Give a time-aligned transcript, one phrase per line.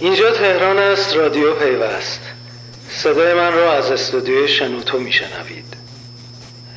[0.00, 2.20] اینجا تهران است رادیو پیوست.
[2.88, 5.76] صدای من را از استودیوی شنوتو میشنوید.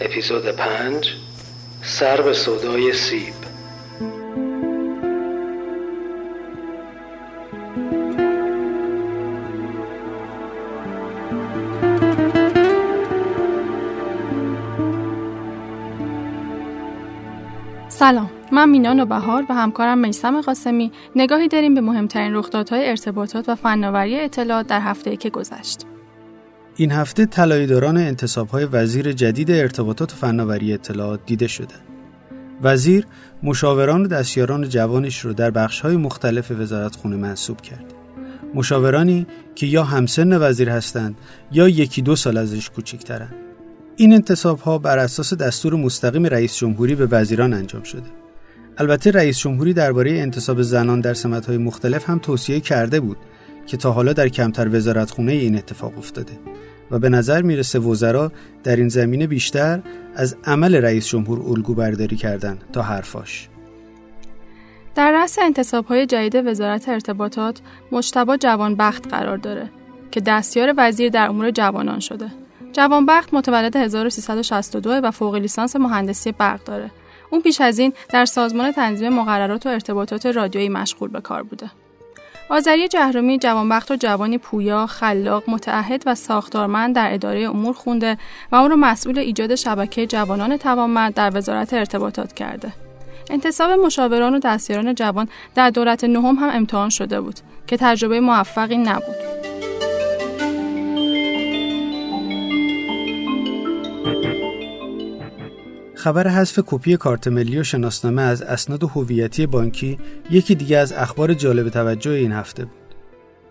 [0.02, 1.14] اپیزود پنج
[1.82, 3.34] سر به صدای سیب.
[17.90, 18.39] سلام.
[18.52, 20.92] من مینا بهار و همکارم میسم قاسمی.
[21.16, 25.86] نگاهی داریم به مهمترین رخدادهای ارتباطات و فناوری اطلاعات در هفته که گذشت.
[26.76, 31.76] این هفته طلایه‌داران انتصابهای وزیر جدید ارتباطات و فناوری اطلاعات دیده شده.
[32.64, 33.06] وزیر
[33.44, 37.94] مشاوران و دستیاران جوانش رو در بخش‌های مختلف وزارتخونه منصوب کرد.
[38.54, 41.16] مشاورانی که یا همسن وزیر هستند
[41.52, 43.36] یا یکی دو سال ازش کوچکترند
[43.96, 48.10] این انتصاب ها بر اساس دستور مستقیم رئیس جمهوری به وزیران انجام شده.
[48.80, 51.16] البته رئیس جمهوری درباره انتصاب زنان در
[51.48, 53.18] های مختلف هم توصیه کرده بود
[53.68, 56.34] که تا حالا در کمتر وزارتخونه این اتفاق افتاده
[56.92, 58.32] و به نظر می‌رسه وزرا
[58.64, 59.80] در این زمینه بیشتر
[60.16, 63.50] از عمل رئیس جمهور الگو برداری کردن تا حرفاش.
[64.96, 67.60] در رأس انتصاب های جدید وزارت ارتباطات
[67.92, 69.70] مجتبا جوانبخت قرار داره
[70.12, 72.28] که دستیار وزیر در امور جوانان شده.
[72.74, 76.92] جوانبخت متولد 1362 و فوق لیسانس مهندسی برق داره.
[77.32, 81.72] اون پیش از این در سازمان تنظیم مقررات و ارتباطات رادیویی مشغول به کار بوده.
[82.50, 88.18] آذری جهرومی جوانبخت و جوانی پویا، خلاق، متعهد و ساختارمند در اداره امور خونده
[88.52, 92.74] و اون رو مسئول ایجاد شبکه جوانان توانمند در وزارت ارتباطات کرده.
[93.30, 98.78] انتصاب مشاوران و دستیاران جوان در دولت نهم هم امتحان شده بود که تجربه موفقی
[98.78, 99.39] نبود.
[106.00, 110.00] خبر حذف کپی کارت ملی و شناسنامه از اسناد هویتی بانکی
[110.32, 112.96] یکی دیگه از اخبار جالب توجه این هفته بود.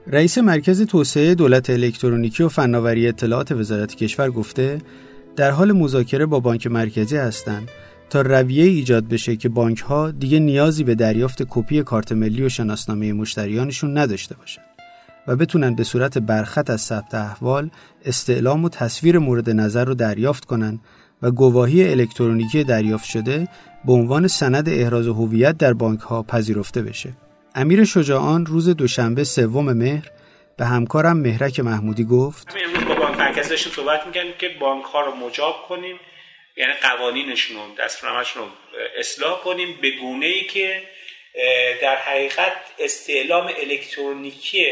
[0.07, 4.79] رئیس مرکز توسعه دولت الکترونیکی و فناوری اطلاعات وزارت کشور گفته
[5.37, 7.69] در حال مذاکره با بانک مرکزی هستند
[8.11, 12.49] تا رویه ایجاد بشه که بانک ها دیگه نیازی به دریافت کپی کارت ملی و
[12.49, 14.65] شناسنامه مشتریانشون نداشته باشند
[15.27, 17.71] و بتونن به صورت برخط از ثبت احوال
[18.05, 20.81] استعلام و تصویر مورد نظر رو دریافت کنن
[21.23, 23.49] و گواهی الکترونیکی دریافت شده
[23.85, 27.13] به عنوان سند احراز هویت در بانک ها پذیرفته بشه.
[27.55, 30.11] امیر شجاعان روز دوشنبه سوم مهر
[30.59, 35.01] به همکارم مهرک محمودی گفت امروز با بانک مرکزی داشتیم صحبت می‌کنیم که بانک ها
[35.01, 36.01] رو مجاب کنیم
[36.57, 37.63] یعنی قوانینشون رو
[38.37, 38.49] رو
[38.99, 40.83] اصلاح کنیم به گونه ای که
[41.83, 44.67] در حقیقت استعلام الکترونیکی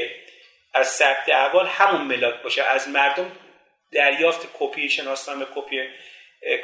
[0.75, 3.27] از ثبت احوال همون ملاک باشه از مردم
[3.93, 5.77] دریافت کپی شناسنامه کپی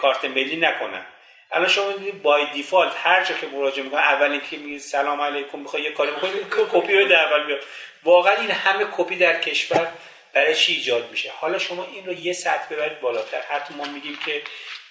[0.01, 1.07] کارت ملی نکنن.
[1.53, 5.59] الان شما می‌دونید بای دیفالت هر جا که مراجعه می‌کنن اولین که میگه سلام علیکم
[5.59, 7.61] می‌خوای یه کاری بکنید کپی رو در اول بیاد
[8.03, 9.93] واقعا این همه کپی در کشور
[10.33, 13.41] برای چی ایجاد میشه؟ حالا شما این رو یه سطح ببرید بالاتر.
[13.41, 14.43] حتی ما میگیم که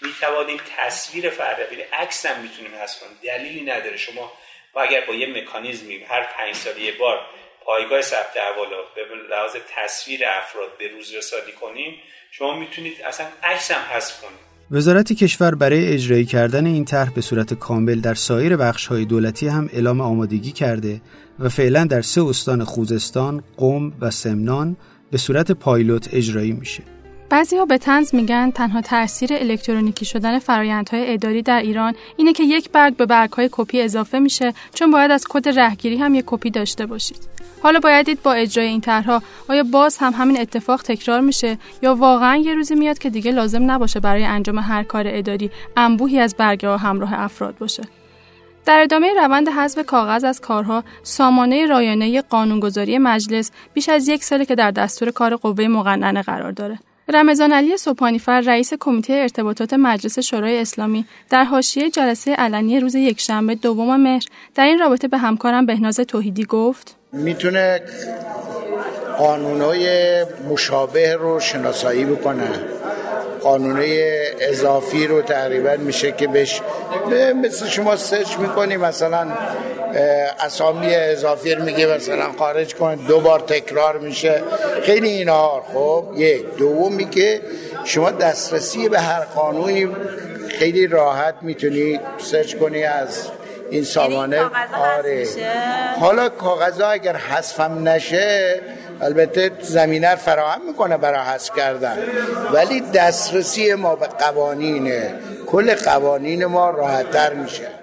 [0.01, 3.19] می‌توانیم تصویر فرد ببینید عکس هم می‌تونیم حذف کنیم.
[3.23, 3.97] دلیلی نداره.
[3.97, 4.33] شما
[4.73, 7.25] و اگر با یه مکانیزمی هر پنج سال یه بار
[7.63, 13.71] پایگاه ثبت احوال به لحاظ تصویر افراد به روز رسانی کنیم شما می‌تونید اصلا عکس
[13.71, 14.50] هم حذف کنید.
[14.73, 18.53] وزارت کشور برای اجرایی کردن این طرح به صورت کامل در سایر
[18.89, 21.01] های دولتی هم اعلام آمادگی کرده
[21.39, 24.77] و فعلا در سه استان خوزستان، قم و سمنان
[25.11, 26.83] به صورت پایلوت اجرایی میشه.
[27.31, 32.43] بعضی ها به تنز میگن تنها تاثیر الکترونیکی شدن فرایندهای اداری در ایران اینه که
[32.43, 36.23] یک برگ به برگ های کپی اضافه میشه چون باید از کد رهگیری هم یک
[36.27, 37.17] کپی داشته باشید.
[37.63, 41.95] حالا باید دید با اجرای این طرحها آیا باز هم همین اتفاق تکرار میشه یا
[41.95, 46.35] واقعا یه روزی میاد که دیگه لازم نباشه برای انجام هر کار اداری انبوهی از
[46.35, 47.83] برگه ها همراه افراد باشه.
[48.65, 54.45] در ادامه روند حذف کاغذ از کارها سامانه رایانه قانونگذاری مجلس بیش از یک ساله
[54.45, 56.79] که در دستور کار قوه مقننه قرار داره
[57.11, 63.55] رمضان علی سوپانیفر رئیس کمیته ارتباطات مجلس شورای اسلامی در حاشیه جلسه علنی روز یکشنبه
[63.55, 64.23] دوم مهر
[64.55, 66.95] در این رابطه به همکارم بهناز توحیدی گفت.
[67.13, 67.81] می‌تونه
[69.17, 69.85] قانونهای
[70.49, 72.49] مشابه رو شناسایی بکنه.
[73.41, 76.61] قانونهای اضافی رو تقریبا میشه که بهش
[77.43, 79.27] مثل شما سرچ می‌کنی مثلا
[80.39, 84.41] اسامی اضافی رو میگه مثلا خارج کنه دو بار تکرار میشه.
[84.83, 86.57] خیلی اینا خب یک.
[86.57, 87.41] دومی که
[87.83, 89.87] شما دسترسی به هر قانونی
[90.49, 93.27] خیلی راحت می‌تونی سرچ کنی از
[93.71, 94.41] این سامانه.
[94.97, 95.27] آره.
[95.99, 98.61] حالا کاغذ اگر حذفم نشه
[99.01, 101.97] البته زمینه فراهم می‌کنه برای حذف کردن.
[102.53, 104.93] ولی دسترسی ما به قوانین
[105.47, 107.80] کل قوانین ما راحتتر میشه.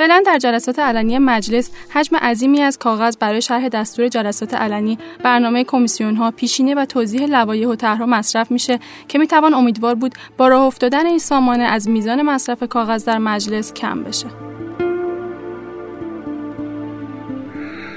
[0.00, 5.64] فعلا در جلسات علنی مجلس حجم عظیمی از کاغذ برای شرح دستور جلسات علنی برنامه
[5.64, 10.48] کمیسیون ها پیشینه و توضیح لوایح و طرحها مصرف میشه که می‌توان امیدوار بود با
[10.48, 14.26] راه افتادن این سامانه از میزان مصرف کاغذ در مجلس کم بشه.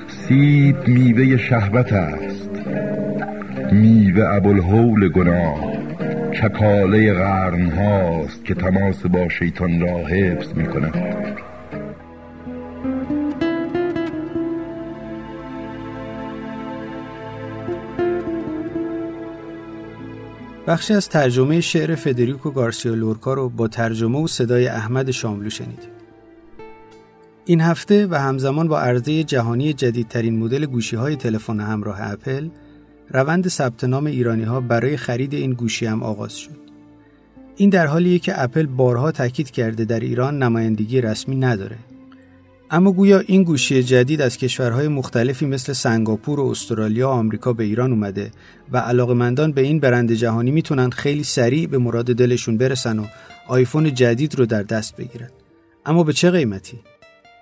[0.07, 2.49] سیب میوه شهوت است.
[3.71, 5.73] میوه ابوالهول گناه.
[6.31, 11.52] چکاله قرن هاست که تماس با شیطان را حفظ می کند
[20.73, 25.83] بخشی از ترجمه شعر فدریکو گارسیا لورکا رو با ترجمه و صدای احمد شاملو شنید.
[27.45, 32.49] این هفته و همزمان با عرضه جهانی جدیدترین مدل گوشی های تلفن همراه اپل
[33.09, 36.59] روند ثبت نام ایرانی ها برای خرید این گوشی هم آغاز شد.
[37.55, 41.77] این در حالیه که اپل بارها تاکید کرده در ایران نمایندگی رسمی نداره.
[42.73, 47.63] اما گویا این گوشی جدید از کشورهای مختلفی مثل سنگاپور و استرالیا و آمریکا به
[47.63, 48.31] ایران اومده
[48.71, 53.05] و علاقمندان به این برند جهانی می‌تونن خیلی سریع به مراد دلشون برسن و
[53.47, 55.29] آیفون جدید رو در دست بگیرن.
[55.85, 56.79] اما به چه قیمتی؟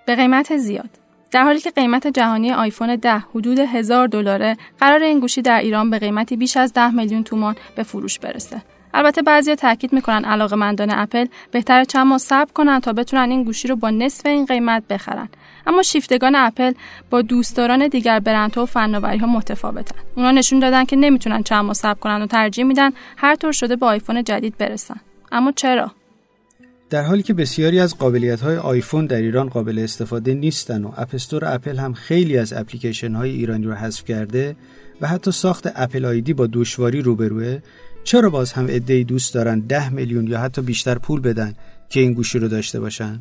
[0.06, 0.90] به قیمت زیاد.
[1.32, 5.90] در حالی که قیمت جهانی آیفون 10 حدود هزار دلاره قرار این گوشی در ایران
[5.90, 8.62] به قیمتی بیش از 10 میلیون تومان به فروش برسه
[8.94, 13.68] البته بعضیا تاکید می‌کنن علاقمندان اپل بهتر چند ماه صبر کنن تا بتونن این گوشی
[13.68, 15.30] رو با نصف این قیمت بخرن.
[15.68, 16.74] اما شیفتگان اپل
[17.10, 19.96] با دوستداران دیگر برندها و فناوری ها متفاوتن.
[20.16, 23.76] اونا نشون دادن که نمی‌تونن چند ماه صبر کنن و ترجیح میدن هر طور شده
[23.76, 24.96] به آیفون جدید برسن.
[25.32, 25.92] اما چرا؟
[26.90, 31.16] در حالی که بسیاری از قابلیت های آیفون در ایران قابل استفاده نیستن و App
[31.16, 34.56] Store اپل هم خیلی از اپلیکیشن های ایرانی رو حذف کرده
[35.02, 37.60] و حتی ساخت Apple ID با دشواری روبروئه
[38.04, 41.54] چرا باز هم عدهای دوست دارن ده میلیون یا حتی بیشتر پول بدن
[41.90, 43.20] که این گوشی رو داشته باشن؟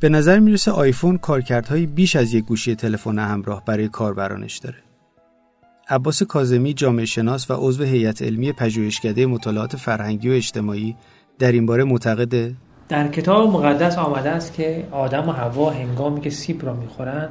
[0.00, 4.76] به نظر می‌رسه آیفون کارکردهای بیش از یک گوشی تلفن همراه برای کاربرانش داره.
[5.88, 10.96] عباس کازمی جامعه شناس و عضو هیئت علمی پژوهشکده مطالعات فرهنگی و اجتماعی
[11.38, 12.54] در این باره معتقده؟
[12.88, 17.28] در کتاب مقدس آمده است که آدم و هوا هنگامی که سیب را می‌خورن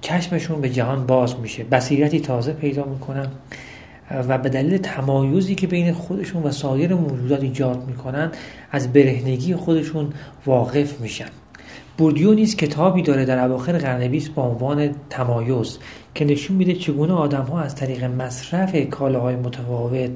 [0.00, 1.64] چشمشون به جهان باز میشه.
[1.64, 3.26] بصیرتی تازه پیدا می‌کنن.
[4.10, 8.30] و به دلیل تمایزی که بین خودشون و سایر موجودات ایجاد می‌کنن
[8.70, 10.12] از برهنگی خودشون
[10.46, 11.28] واقف میشن.
[11.98, 15.78] بوردیو نیز کتابی داره در اواخر قرن بیست با عنوان تمایز
[16.14, 20.10] که نشون میده چگونه آدم ها از طریق مصرف کالاهای متفاوت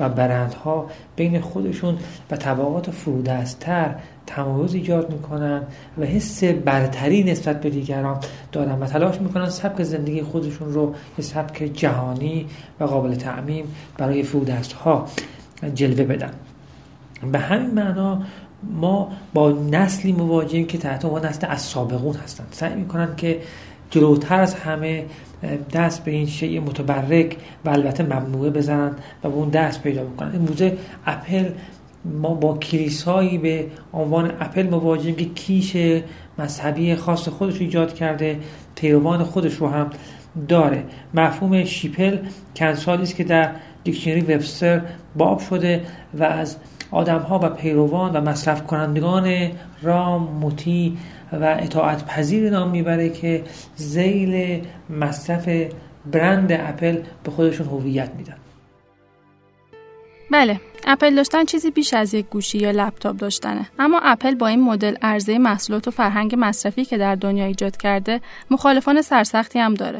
[0.00, 0.86] و برندها
[1.16, 1.98] بین خودشون
[2.30, 3.94] و طبقات فرودستتر
[4.26, 5.62] تمایز ایجاد می‌کنن
[5.98, 8.18] و حس برتری نسبت به دیگران
[8.52, 12.46] دارن و تلاش می‌کنن سبک زندگی خودشون رو یه سبک جهانی
[12.80, 15.06] و قابل تعمیم برای فرودست ها
[15.74, 16.30] جلوه بدن.
[17.32, 18.22] به همین معنا
[18.62, 22.44] ما با نسلی مواجهیم که تحت عنوان نسل از سابقون هستن.
[22.50, 23.40] سعی می‌کنن که
[23.90, 25.04] جلوتر از همه
[25.72, 28.90] دست به این شیء متبرک و البته ممنوعه بزنن
[29.24, 30.36] و به اون دست پیدا بکنن.
[30.36, 30.76] امروزه
[31.06, 31.44] اپل
[32.04, 35.76] ما با کلیسایی به عنوان اپل مواجهیم که کیش
[36.38, 38.38] مذهبی خاص خودش ایجاد کرده
[38.74, 39.90] پیروان خودش رو هم
[40.48, 40.84] داره.
[41.14, 42.18] مفهوم sheeple
[42.56, 43.50] چند سالی است که در
[43.84, 44.82] دیکشنری وبستر
[45.16, 45.82] باب شده
[46.14, 46.56] و از
[46.90, 49.50] آدم ها و پیروان و مصرف کنندگان
[49.82, 50.92] رام مطیع
[51.40, 53.44] و اطاعت پذیر نام می‌بره که
[53.76, 55.48] ذیل مصرف
[56.12, 58.36] برند اپل به خودشون هویت میدن.
[60.30, 63.66] بله اپل داشتن چیزی بیش از یک گوشی یا لپتاپ داشتنه.
[63.78, 68.20] اما اپل با این مدل عرضه محصولات و فرهنگ مصرفی که در دنیا ایجاد کرده
[68.50, 69.98] مخالفان سرسختی هم داره.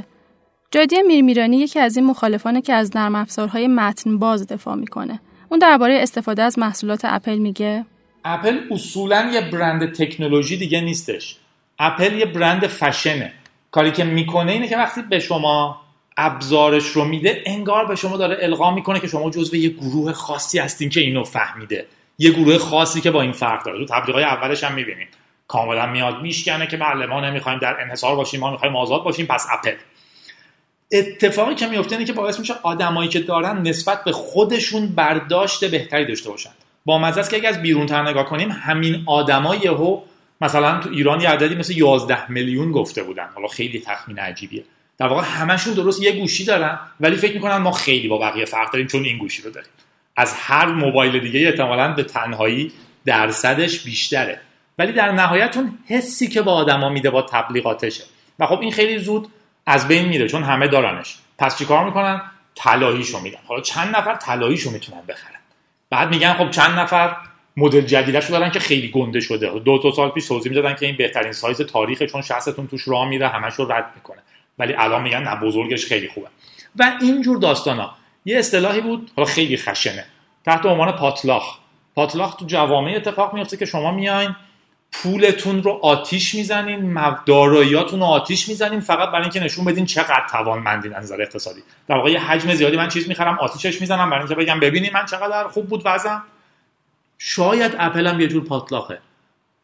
[0.71, 5.21] جادی میرمیرانی یکی از این مخالفانه که از نرم افزارهای متن باز دفاع می‌کنه.
[5.49, 7.85] اون درباره استفاده از محصولات اپل میگه
[8.25, 11.37] اپل اصولا یه برند تکنولوژی دیگه نیستش.
[11.79, 13.33] اپل یه برند فشنه.
[13.71, 15.81] کاری که می‌کنه اینه که وقتی به شما
[16.17, 20.59] ابزارش رو میده انگار به شما داره القا می‌کنه که شما جزو یه گروه خاصی
[20.59, 21.87] هستین که اینو فهمیده.
[22.19, 23.87] یه گروه خاصی که با این فرق داره.
[23.87, 25.09] تو تبلیغات اولش هم می‌بینیم.
[25.49, 29.47] کاملا میاد میشکنه که بله ما نمی‌خوایم در انحصار باشیم ما می‌خوایم آزاد باشیم پس
[29.51, 29.75] اپل
[30.93, 36.07] اتفاقی که میفته اینه که باعث میشه آدمایی که دارن نسبت به خودشون برداشت بهتری
[36.07, 36.51] داشته باشن.
[36.85, 40.01] با مزه است که اگه از بیرون تر نگاه کنیم همین آدمای یهو
[40.41, 43.29] مثلا تو ایران یه عددی مثل 11 میلیون گفته بودن.
[43.35, 44.65] حالا خیلی تخمین عجیبیه.
[44.99, 48.73] در واقع همشون درست یه گوشی دارن ولی فکر می‌کنن ما خیلی با بقیه فرق
[48.73, 49.71] داریم چون این گوشی رو داریم.
[50.17, 52.73] از هر موبایل دیگه احتمالا به تنهایی
[53.05, 54.41] درصدش بیشتره.
[54.79, 58.05] ولی در نهایت اون حسی که با آدما میده با تبلیغاتشه.
[58.39, 59.29] و خب این خیلی زود
[59.67, 61.17] از بین میره چون همه دارنش.
[61.39, 62.23] پس چیکار می‌کنن؟
[62.55, 63.39] طلاییشو میدن.
[63.47, 65.41] حالا چند نفر طلاییشو می‌تونن بخرن؟
[65.95, 67.17] بعد میگن خب چند نفر
[67.57, 69.59] مدل جدیدش دارن که خیلی گنده شده.
[69.59, 73.09] دو تا سال پیش توضیح می‌دادن که این بهترین سایز تاریخه چون شخصتون توش راه
[73.09, 74.19] میره همش رو رد می‌کنه.
[74.59, 76.27] ولی الان میگن نه بزرگش خیلی خوبه.
[76.77, 77.95] و اینجور داستانا.
[78.25, 80.05] یه اصطلاحی بود حالا خیلی خشنه.
[80.45, 81.59] تحت عنوان پاتلاخ.
[81.95, 84.37] پاتلاخ تو جوامع اتفاق میفته که شما میاین
[85.03, 90.95] پولتون رو آتیش می‌زنین داراییاتون رو آتیش می‌زنین فقط برای اینکه نشون بدین چقدر توانمندین
[90.95, 91.63] از نظر اقتصادی.
[91.89, 95.07] در واقع یه حجم زیادی من چیز می‌خرم آتیشش می‌زنم برای اینکه بگم ببینید من
[95.07, 96.23] چقدر خوب بود وضعم.
[97.19, 98.99] شاید اپل هم یه جور پاتلاخه.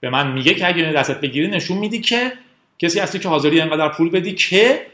[0.01, 2.33] به من میگه که اگه دستت بگیری نشون میدی که
[2.79, 4.87] کسی هستی که حاضری انقدر پول بدی که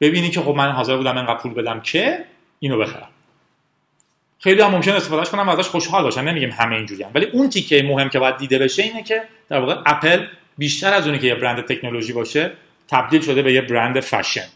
[0.00, 2.24] ببینی که خب من حاضر بودم انقدر پول بدم که
[2.60, 3.08] اینو بخرم.
[4.38, 7.10] خیلی هم ممکن استفادهش کنم و ازش خوشحال باشن نمیگیم همه اینجوری هم.
[7.14, 10.26] ولی اون تیکه مهم که باید دیده بشه اینه که در واقع اپل
[10.58, 12.52] بیشتر از اونی که یه برند تکنولوژی باشه
[12.88, 14.46] تبدیل شده به یه برند فشن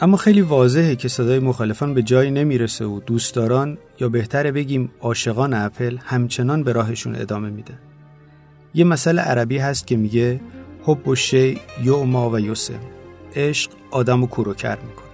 [0.00, 5.54] اما خیلی واضحه که صدای مخالفان به جایی نمی‌رسه و دوستداران یا بهتره بگیم عاشقان
[5.54, 7.74] اپل همچنان به راهشون ادامه میده.
[8.74, 10.40] یه مسئله عربی هست که میگه
[10.84, 12.80] حب و شی یوما و یوسم
[13.36, 15.11] عشق آدم و کروکر می‌کنه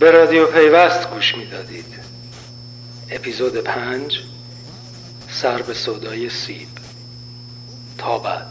[0.00, 1.94] به رادیو پیوست گوش می‌دادید.
[3.10, 4.20] اپیزود پنج
[5.28, 6.68] سر به صدای سیب.
[7.98, 8.49] تا بعد.